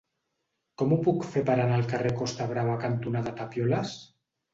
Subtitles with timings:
[0.81, 3.93] Com ho puc fer per anar al carrer Costa Brava cantonada Tapioles?